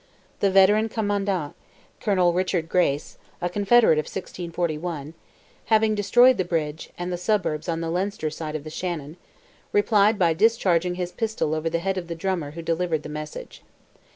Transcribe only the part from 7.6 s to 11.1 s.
on the Leinster side of the Shannon, replied by discharging